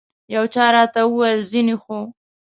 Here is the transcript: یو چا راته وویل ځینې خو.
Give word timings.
یو 0.35 0.43
چا 0.53 0.65
راته 0.75 1.01
وویل 1.05 1.39
ځینې 1.51 1.75
خو. 1.81 1.99